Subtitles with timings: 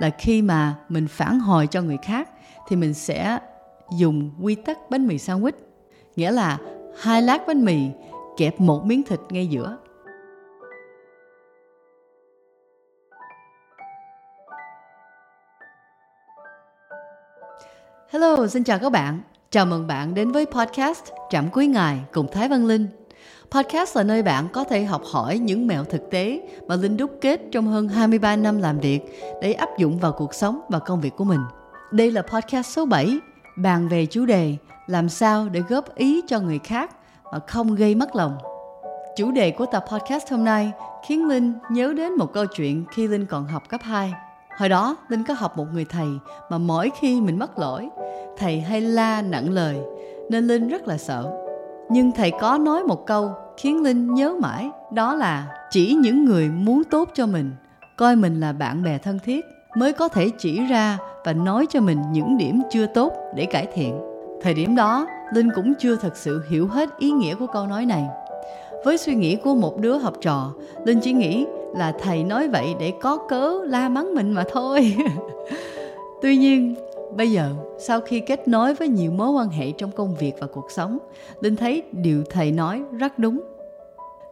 [0.00, 2.30] là khi mà mình phản hồi cho người khác
[2.68, 3.38] thì mình sẽ
[3.98, 5.52] dùng quy tắc bánh mì sandwich
[6.16, 6.58] nghĩa là
[7.00, 7.80] hai lát bánh mì
[8.36, 9.76] kẹp một miếng thịt ngay giữa
[18.12, 19.20] Hello, xin chào các bạn.
[19.50, 22.99] Chào mừng bạn đến với podcast Trạm Cuối Ngày cùng Thái Văn Linh.
[23.54, 27.10] Podcast là nơi bạn có thể học hỏi những mẹo thực tế mà Linh đúc
[27.20, 29.00] kết trong hơn 23 năm làm việc
[29.42, 31.40] để áp dụng vào cuộc sống và công việc của mình.
[31.90, 33.18] Đây là podcast số 7,
[33.56, 36.96] bàn về chủ đề làm sao để góp ý cho người khác
[37.32, 38.38] mà không gây mất lòng.
[39.16, 40.72] Chủ đề của tập podcast hôm nay
[41.06, 44.12] khiến Linh nhớ đến một câu chuyện khi Linh còn học cấp 2.
[44.58, 46.08] Hồi đó, Linh có học một người thầy
[46.50, 47.88] mà mỗi khi mình mắc lỗi,
[48.38, 49.76] thầy hay la nặng lời,
[50.28, 51.39] nên Linh rất là sợ.
[51.92, 56.48] Nhưng thầy có nói một câu khiến Linh nhớ mãi, đó là chỉ những người
[56.48, 57.50] muốn tốt cho mình,
[57.96, 59.44] coi mình là bạn bè thân thiết
[59.76, 63.66] mới có thể chỉ ra và nói cho mình những điểm chưa tốt để cải
[63.74, 64.00] thiện.
[64.42, 67.86] Thời điểm đó, Linh cũng chưa thật sự hiểu hết ý nghĩa của câu nói
[67.86, 68.04] này.
[68.84, 70.52] Với suy nghĩ của một đứa học trò,
[70.84, 71.46] Linh chỉ nghĩ
[71.76, 74.96] là thầy nói vậy để có cớ la mắng mình mà thôi.
[76.22, 76.74] Tuy nhiên,
[77.16, 80.46] bây giờ sau khi kết nối với nhiều mối quan hệ trong công việc và
[80.46, 80.98] cuộc sống,
[81.40, 83.40] Linh thấy điều thầy nói rất đúng.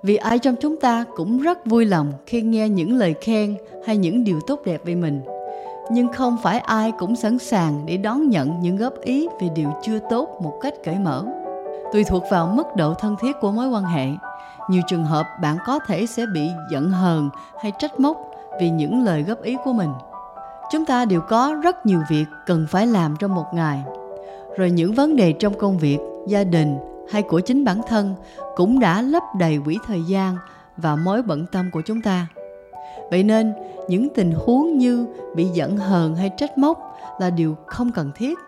[0.02, 3.96] Vì ai trong chúng ta cũng rất vui lòng khi nghe những lời khen hay
[3.96, 5.20] những điều tốt đẹp về mình.
[5.90, 9.72] Nhưng không phải ai cũng sẵn sàng để đón nhận những góp ý về điều
[9.82, 11.24] chưa tốt một cách cởi mở.
[11.92, 14.06] Tùy thuộc vào mức độ thân thiết của mối quan hệ,
[14.70, 17.30] nhiều trường hợp bạn có thể sẽ bị giận hờn
[17.62, 19.90] hay trách móc vì những lời góp ý của mình
[20.70, 23.82] chúng ta đều có rất nhiều việc cần phải làm trong một ngày.
[24.56, 26.78] Rồi những vấn đề trong công việc, gia đình
[27.10, 28.14] hay của chính bản thân
[28.56, 30.36] cũng đã lấp đầy quỹ thời gian
[30.76, 32.26] và mối bận tâm của chúng ta.
[33.10, 33.52] Vậy nên,
[33.88, 38.38] những tình huống như bị giận hờn hay trách móc là điều không cần thiết.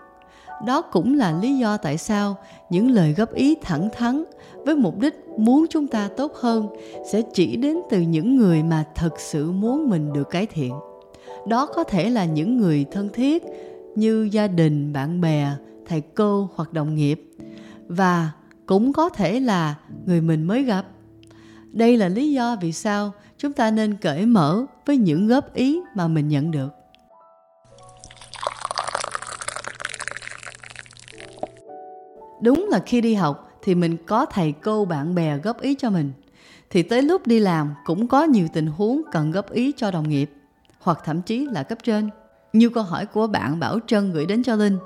[0.66, 2.36] Đó cũng là lý do tại sao
[2.70, 4.24] những lời góp ý thẳng thắn
[4.64, 6.68] với mục đích muốn chúng ta tốt hơn
[7.12, 10.72] sẽ chỉ đến từ những người mà thật sự muốn mình được cải thiện
[11.46, 13.42] đó có thể là những người thân thiết
[13.96, 15.50] như gia đình, bạn bè,
[15.86, 17.22] thầy cô hoặc đồng nghiệp.
[17.88, 18.30] Và
[18.66, 19.74] cũng có thể là
[20.06, 20.86] người mình mới gặp.
[21.72, 25.80] Đây là lý do vì sao chúng ta nên cởi mở với những góp ý
[25.94, 26.68] mà mình nhận được.
[32.42, 35.90] Đúng là khi đi học thì mình có thầy cô, bạn bè góp ý cho
[35.90, 36.12] mình.
[36.70, 40.08] Thì tới lúc đi làm cũng có nhiều tình huống cần góp ý cho đồng
[40.08, 40.30] nghiệp
[40.80, 42.10] hoặc thậm chí là cấp trên
[42.52, 44.78] như câu hỏi của bạn Bảo Trân gửi đến cho Linh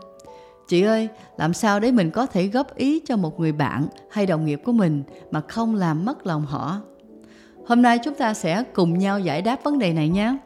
[0.68, 4.26] Chị ơi, làm sao để mình có thể góp ý cho một người bạn hay
[4.26, 6.80] đồng nghiệp của mình mà không làm mất lòng họ?
[7.66, 10.36] Hôm nay chúng ta sẽ cùng nhau giải đáp vấn đề này nhé.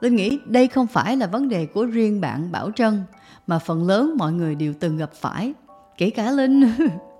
[0.00, 3.02] Linh nghĩ đây không phải là vấn đề của riêng bạn Bảo Trân
[3.46, 5.54] mà phần lớn mọi người đều từng gặp phải
[5.96, 6.72] kể cả Linh.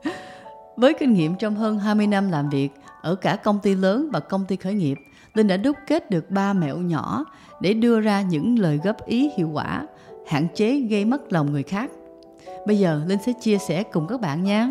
[0.77, 2.69] Với kinh nghiệm trong hơn 20 năm làm việc
[3.03, 4.99] ở cả công ty lớn và công ty khởi nghiệp,
[5.39, 7.25] Linh đã đúc kết được ba mẹo nhỏ
[7.61, 9.87] để đưa ra những lời góp ý hiệu quả,
[10.27, 11.91] hạn chế gây mất lòng người khác.
[12.67, 14.71] Bây giờ Linh sẽ chia sẻ cùng các bạn nha.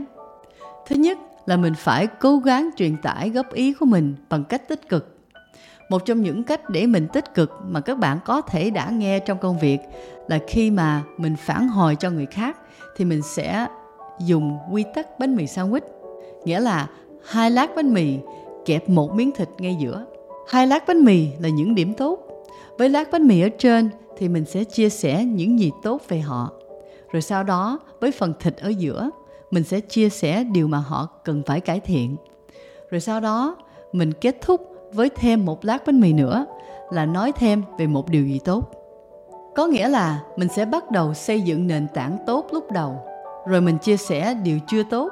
[0.88, 4.68] Thứ nhất là mình phải cố gắng truyền tải góp ý của mình bằng cách
[4.68, 5.18] tích cực.
[5.90, 9.20] Một trong những cách để mình tích cực mà các bạn có thể đã nghe
[9.20, 9.80] trong công việc
[10.28, 12.58] là khi mà mình phản hồi cho người khác
[12.98, 13.68] thì mình sẽ
[14.20, 15.82] dùng quy tắc bánh mì sandwich
[16.46, 16.88] nghĩa là
[17.28, 18.18] hai lát bánh mì
[18.66, 20.06] kẹp một miếng thịt ngay giữa
[20.48, 22.20] hai lát bánh mì là những điểm tốt.
[22.78, 26.20] Với lát bánh mì ở trên thì mình sẽ chia sẻ những gì tốt về
[26.20, 26.52] họ.
[27.12, 29.10] Rồi sau đó, với phần thịt ở giữa,
[29.52, 32.16] mình sẽ chia sẻ điều mà họ cần phải cải thiện.
[32.90, 33.56] Rồi sau đó,
[33.92, 36.46] mình kết thúc với thêm một lát bánh mì nữa
[36.92, 38.72] là nói thêm về một điều gì tốt.
[39.56, 43.00] Có nghĩa là mình sẽ bắt đầu xây dựng nền tảng tốt lúc đầu,
[43.48, 45.12] rồi mình chia sẻ điều chưa tốt.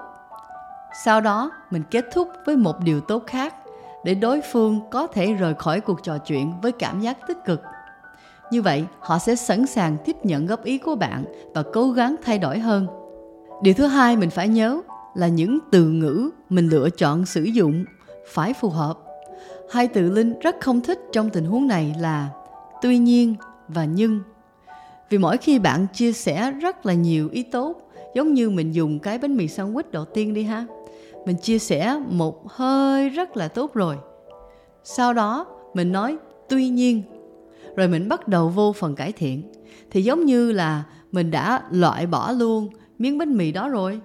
[1.05, 3.55] Sau đó, mình kết thúc với một điều tốt khác
[4.05, 7.61] để đối phương có thể rời khỏi cuộc trò chuyện với cảm giác tích cực.
[8.51, 12.15] Như vậy, họ sẽ sẵn sàng tiếp nhận góp ý của bạn và cố gắng
[12.23, 12.87] thay đổi hơn.
[13.61, 14.81] Điều thứ hai mình phải nhớ
[15.15, 17.85] là những từ ngữ mình lựa chọn sử dụng
[18.27, 18.97] phải phù hợp.
[19.71, 22.29] Hai từ linh rất không thích trong tình huống này là
[22.81, 23.35] tuy nhiên
[23.67, 24.19] và nhưng.
[25.09, 28.99] Vì mỗi khi bạn chia sẻ rất là nhiều ý tốt, giống như mình dùng
[28.99, 30.65] cái bánh mì sandwich đầu tiên đi ha
[31.25, 33.97] mình chia sẻ một hơi rất là tốt rồi.
[34.83, 36.17] Sau đó, mình nói,
[36.49, 37.03] tuy nhiên.
[37.75, 39.51] Rồi mình bắt đầu vô phần cải thiện.
[39.91, 42.69] Thì giống như là mình đã loại bỏ luôn
[42.99, 44.01] miếng bánh mì đó rồi.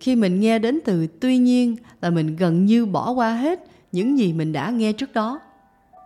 [0.00, 4.18] Khi mình nghe đến từ tuy nhiên là mình gần như bỏ qua hết những
[4.18, 5.40] gì mình đã nghe trước đó.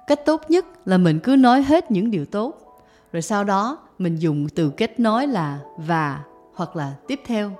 [0.06, 2.80] Cách tốt nhất là mình cứ nói hết những điều tốt.
[3.12, 6.20] Rồi sau đó, mình dùng từ kết nối là và
[6.54, 7.52] hoặc là tiếp theo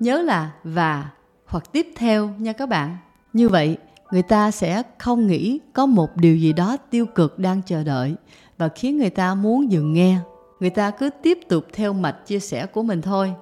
[0.00, 1.10] nhớ là và
[1.48, 2.96] hoặc tiếp theo nha các bạn.
[3.32, 3.76] Như vậy,
[4.12, 8.14] người ta sẽ không nghĩ có một điều gì đó tiêu cực đang chờ đợi
[8.58, 10.18] và khiến người ta muốn dừng nghe.
[10.60, 13.34] Người ta cứ tiếp tục theo mạch chia sẻ của mình thôi.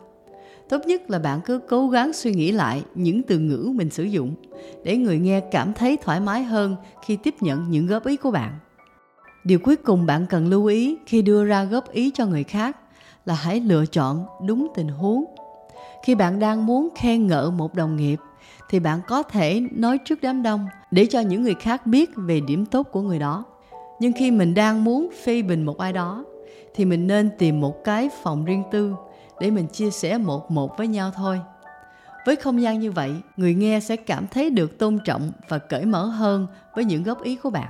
[0.68, 4.02] Tốt nhất là bạn cứ cố gắng suy nghĩ lại những từ ngữ mình sử
[4.02, 4.34] dụng
[4.84, 8.30] để người nghe cảm thấy thoải mái hơn khi tiếp nhận những góp ý của
[8.30, 8.52] bạn.
[9.44, 12.76] Điều cuối cùng bạn cần lưu ý khi đưa ra góp ý cho người khác
[13.24, 15.24] là hãy lựa chọn đúng tình huống
[16.06, 18.20] khi bạn đang muốn khen ngợi một đồng nghiệp,
[18.68, 22.40] thì bạn có thể nói trước đám đông để cho những người khác biết về
[22.40, 23.44] điểm tốt của người đó.
[24.00, 26.24] Nhưng khi mình đang muốn phê bình một ai đó,
[26.74, 28.94] thì mình nên tìm một cái phòng riêng tư
[29.40, 31.40] để mình chia sẻ một một với nhau thôi.
[32.26, 35.84] Với không gian như vậy, người nghe sẽ cảm thấy được tôn trọng và cởi
[35.84, 37.68] mở hơn với những góp ý của bạn.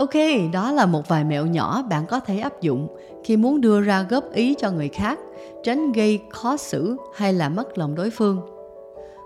[0.00, 0.14] Ok,
[0.52, 2.88] đó là một vài mẹo nhỏ bạn có thể áp dụng
[3.24, 5.18] khi muốn đưa ra góp ý cho người khác,
[5.64, 8.40] tránh gây khó xử hay là mất lòng đối phương.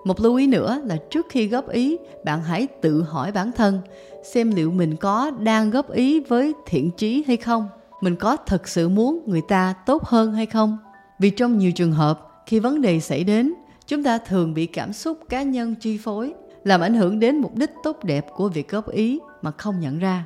[0.05, 3.81] Một lưu ý nữa là trước khi góp ý, bạn hãy tự hỏi bản thân
[4.25, 7.69] xem liệu mình có đang góp ý với thiện chí hay không,
[8.01, 10.79] mình có thật sự muốn người ta tốt hơn hay không.
[11.19, 13.55] Vì trong nhiều trường hợp, khi vấn đề xảy đến,
[13.87, 16.35] chúng ta thường bị cảm xúc cá nhân chi phối,
[16.65, 19.99] làm ảnh hưởng đến mục đích tốt đẹp của việc góp ý mà không nhận
[19.99, 20.25] ra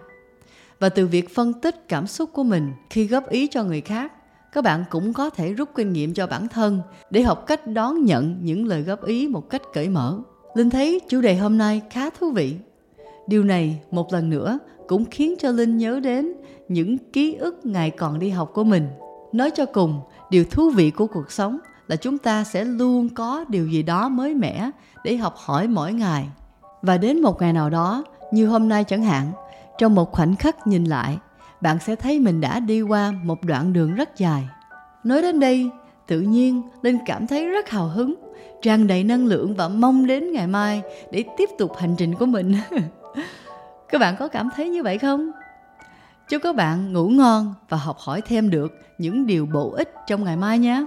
[0.81, 4.13] và từ việc phân tích cảm xúc của mình khi góp ý cho người khác,
[4.53, 6.81] các bạn cũng có thể rút kinh nghiệm cho bản thân
[7.11, 10.19] để học cách đón nhận những lời góp ý một cách cởi mở.
[10.55, 12.55] Linh thấy chủ đề hôm nay khá thú vị.
[13.27, 14.59] Điều này một lần nữa
[14.89, 16.33] cũng khiến cho linh nhớ đến
[16.69, 18.89] những ký ức ngày còn đi học của mình.
[19.33, 21.59] Nói cho cùng, điều thú vị của cuộc sống
[21.89, 24.71] là chúng ta sẽ luôn có điều gì đó mới mẻ
[25.05, 26.29] để học hỏi mỗi ngày.
[26.83, 29.33] Và đến một ngày nào đó, như hôm nay chẳng hạn
[29.79, 31.19] trong một khoảnh khắc nhìn lại,
[31.61, 34.49] bạn sẽ thấy mình đã đi qua một đoạn đường rất dài.
[35.05, 35.71] Nói đến đây,
[36.07, 38.15] tự nhiên linh cảm thấy rất hào hứng,
[38.63, 40.83] tràn đầy năng lượng và mong đến ngày mai
[41.13, 42.55] để tiếp tục hành trình của mình.
[43.89, 45.31] Các bạn có cảm thấy như vậy không?
[46.29, 50.25] Chúc các bạn ngủ ngon và học hỏi thêm được những điều bổ ích trong
[50.25, 50.87] ngày mai nhé.